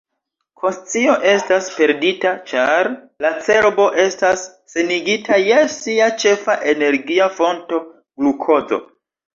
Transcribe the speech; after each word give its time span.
Konscio 0.61 1.17
estas 1.31 1.67
perdita 1.81 2.31
ĉar 2.53 2.89
la 3.27 3.31
cerbo 3.49 3.87
estas 4.07 4.49
senigita 4.75 5.41
je 5.45 5.63
sia 5.77 6.13
ĉefa 6.27 6.61
energia 6.77 7.31
fonto, 7.39 7.85
glukozo. 8.23 8.87